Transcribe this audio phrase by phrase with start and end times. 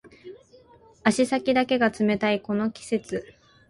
[1.05, 3.35] 足先だけが冷たいこの季節